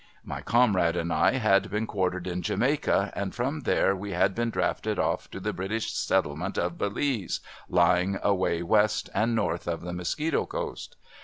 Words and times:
My 0.23 0.41
comrade 0.41 0.95
and 0.95 1.13
I 1.13 1.33
had 1.33 1.69
been 1.69 1.85
quartered 1.85 2.25
in 2.25 2.41
Jamaica, 2.41 3.13
and 3.15 3.35
from 3.35 3.59
there 3.59 3.95
we 3.95 4.13
had 4.13 4.33
been 4.33 4.49
drafted 4.49 4.97
off 4.97 5.29
to 5.29 5.39
the 5.39 5.53
British 5.53 5.93
settlement 5.93 6.57
of 6.57 6.79
Belize, 6.79 7.39
lying 7.69 8.17
away 8.23 8.63
West 8.63 9.11
and 9.13 9.35
North 9.35 9.67
of 9.67 9.81
the 9.81 9.93
Mosquito 9.93 10.47
coast. 10.47 10.95